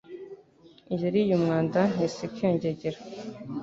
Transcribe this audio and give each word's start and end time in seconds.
Yariye 1.01 1.31
umwanda 1.39 1.79
ntiseka 1.93 2.37
iyo 2.39 2.49
ngegera 2.55 2.99